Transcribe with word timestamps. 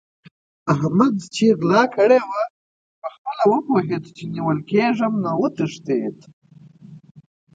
احمد 0.73 1.15
چې 1.35 1.45
غلا 1.59 1.83
کړې 1.95 2.19
وه؛ 2.27 2.43
په 3.01 3.07
خپل 3.15 3.37
ولي 3.45 3.59
پوهېد 3.67 4.03
چې 4.15 4.23
نيول 4.33 4.59
کېږم 4.69 5.13
نو 5.23 5.31
وتښتېد. 5.41 6.17